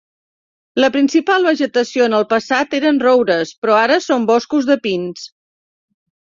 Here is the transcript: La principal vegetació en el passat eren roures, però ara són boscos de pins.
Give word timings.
La 0.83 0.87
principal 0.93 1.43
vegetació 1.49 2.07
en 2.11 2.15
el 2.19 2.25
passat 2.31 2.73
eren 2.79 2.97
roures, 3.05 3.53
però 3.67 3.77
ara 3.83 3.99
són 4.07 4.27
boscos 4.33 4.71
de 4.71 4.79
pins. 4.89 5.29